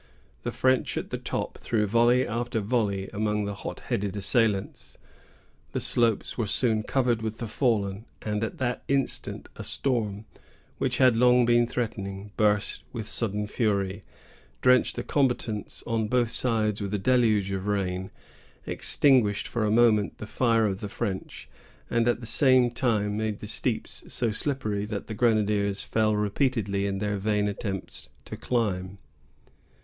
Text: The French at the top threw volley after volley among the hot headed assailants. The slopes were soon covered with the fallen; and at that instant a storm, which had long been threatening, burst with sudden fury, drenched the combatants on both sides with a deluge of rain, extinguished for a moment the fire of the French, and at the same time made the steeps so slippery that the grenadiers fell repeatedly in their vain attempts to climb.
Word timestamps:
The 0.41 0.51
French 0.51 0.97
at 0.97 1.11
the 1.11 1.19
top 1.19 1.59
threw 1.59 1.85
volley 1.85 2.25
after 2.27 2.59
volley 2.59 3.07
among 3.09 3.45
the 3.45 3.53
hot 3.53 3.81
headed 3.81 4.17
assailants. 4.17 4.97
The 5.73 5.79
slopes 5.79 6.39
were 6.39 6.47
soon 6.47 6.81
covered 6.81 7.21
with 7.21 7.37
the 7.37 7.45
fallen; 7.45 8.05
and 8.23 8.43
at 8.43 8.57
that 8.57 8.81
instant 8.87 9.47
a 9.57 9.63
storm, 9.63 10.25
which 10.79 10.97
had 10.97 11.15
long 11.15 11.45
been 11.45 11.67
threatening, 11.67 12.31
burst 12.35 12.83
with 12.91 13.07
sudden 13.07 13.45
fury, 13.45 14.03
drenched 14.63 14.95
the 14.95 15.03
combatants 15.03 15.83
on 15.85 16.07
both 16.07 16.31
sides 16.31 16.81
with 16.81 16.95
a 16.95 16.97
deluge 16.97 17.51
of 17.51 17.67
rain, 17.67 18.09
extinguished 18.65 19.47
for 19.47 19.63
a 19.65 19.69
moment 19.69 20.17
the 20.17 20.25
fire 20.25 20.65
of 20.65 20.79
the 20.79 20.89
French, 20.89 21.47
and 21.91 22.07
at 22.07 22.21
the 22.21 22.25
same 22.25 22.71
time 22.71 23.15
made 23.17 23.39
the 23.39 23.45
steeps 23.45 24.03
so 24.11 24.31
slippery 24.31 24.83
that 24.85 25.05
the 25.05 25.13
grenadiers 25.13 25.83
fell 25.83 26.15
repeatedly 26.15 26.87
in 26.87 26.97
their 26.97 27.17
vain 27.17 27.47
attempts 27.47 28.09
to 28.25 28.35
climb. 28.35 28.97